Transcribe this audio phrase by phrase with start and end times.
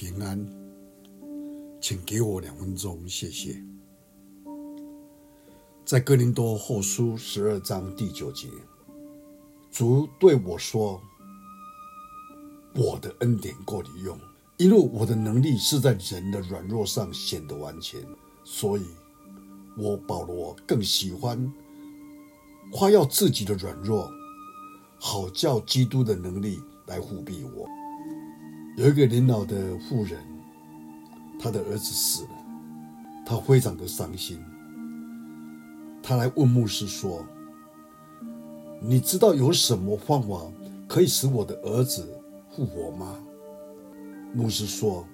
[0.00, 0.42] 平安，
[1.78, 3.62] 请给我两分钟，谢谢。
[5.84, 8.48] 在哥林多后书十二章第九节，
[9.70, 10.98] 主对我说
[12.74, 14.18] ：“我的恩典够你用，
[14.56, 18.00] 因为我的能力是在人的软弱上显得完全。
[18.42, 18.86] 所以，
[19.76, 21.52] 我保罗更喜欢
[22.72, 24.10] 夸耀自己的软弱，
[24.98, 27.68] 好叫基督的能力来护庇我。”
[28.76, 30.18] 有一个年老的妇人，
[31.38, 32.30] 她的儿子死了，
[33.26, 34.38] 她非常的伤心。
[36.02, 37.24] 她来问牧师说
[38.80, 40.40] ：“你知道有什么方法
[40.88, 42.08] 可以使我的儿子
[42.50, 43.18] 复活吗？”
[44.32, 45.04] 牧师说：“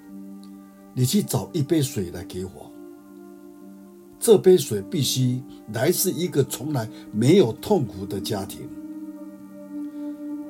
[0.95, 2.71] 你去找一杯水来给我。
[4.21, 5.43] 这杯水必须
[5.73, 8.69] 来自一个从来没有痛苦的家庭。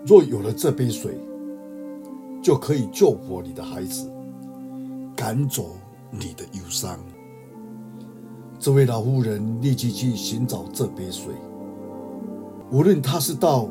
[0.04, 1.18] 若有了这杯水，”
[2.46, 4.08] 就可以救活你的孩子，
[5.16, 5.70] 赶走
[6.12, 6.96] 你的忧伤。
[8.56, 11.34] 这位老妇人立即去寻找这杯水，
[12.70, 13.68] 无论她是到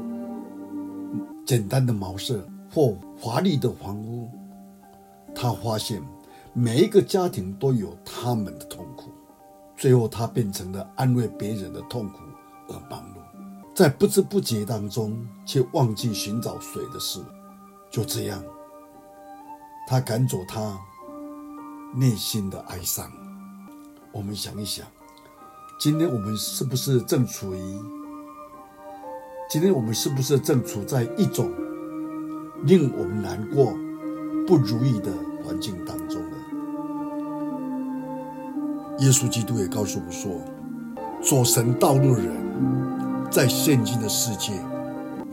[1.45, 4.30] 简单的茅舍或华丽的房屋，
[5.33, 6.02] 她发现
[6.52, 9.09] 每一个家庭都有他们的痛苦。
[9.77, 12.17] 最后，她变成了安慰别人的痛苦
[12.67, 17.21] 而忙碌，在不知不觉当中，却忘记寻找水的事。
[17.89, 18.44] 就这样。
[19.88, 20.80] 他赶走他
[21.94, 23.11] 内心的哀伤。
[24.11, 24.86] 我们想一想，
[25.80, 27.80] 今天我们是不是正处于？
[29.47, 31.52] 今天我们是不是正处在一种
[32.64, 33.73] 令我们难过、
[34.47, 35.11] 不如意的
[35.44, 36.38] 环境当中呢？
[38.99, 40.31] 耶稣基督也告诉我们说，
[41.22, 44.53] 走神道路的人，在现今的世界，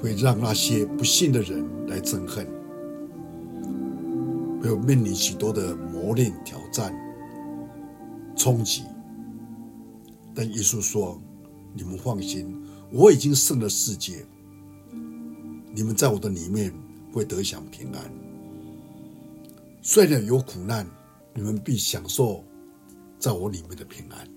[0.03, 2.47] 会让那些不信的人来憎恨。
[4.63, 6.95] 会有面临许多的磨练、挑战、
[8.37, 8.85] 冲击，
[10.33, 11.21] 但耶稣说
[11.75, 14.25] ：“你们放心，我已经胜了世界。
[15.75, 16.73] 你们在我的里面
[17.13, 18.09] 会得享平安。
[19.83, 20.87] 虽然有苦难，
[21.35, 22.45] 你们必享受
[23.19, 24.29] 在我里面的平安。”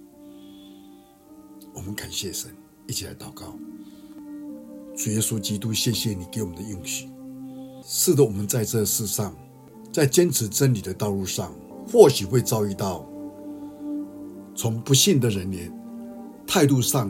[1.72, 2.50] 我们感谢神，
[2.88, 3.54] 一起来祷告。
[4.98, 7.08] 主耶稣基督，谢谢你给我们的应许，
[7.84, 9.36] 是的，我们在这世上。
[9.96, 11.56] 在坚持真理的道路上，
[11.88, 13.08] 或许会遭遇到
[14.54, 15.72] 从不信的人员
[16.46, 17.10] 态度上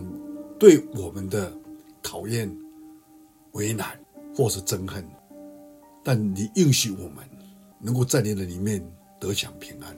[0.60, 1.52] 对我们的
[2.04, 2.56] 考验、
[3.54, 4.00] 为难
[4.36, 5.04] 或是憎恨，
[6.04, 7.28] 但你应许我们
[7.80, 8.80] 能够在你的里面
[9.20, 9.98] 得享平安。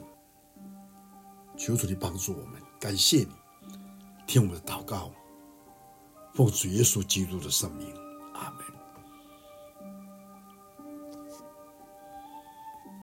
[1.58, 3.28] 求主你帮助我们，感谢你，
[4.26, 5.10] 听我们的祷告，
[6.32, 7.86] 奉主耶稣基督的圣名，
[8.32, 8.77] 阿门。